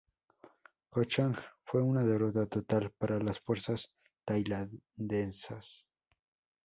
[0.89, 3.91] Ko Chang fue una derrota total para las fuerzas
[4.25, 5.85] tailandesas.